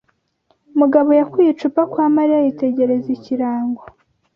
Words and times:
Mugabo 0.79 1.09
yakuye 1.19 1.49
icupa 1.51 1.81
kwa 1.91 2.05
Mariya 2.15 2.39
yitegereza 2.45 3.07
ikirango. 3.17 3.83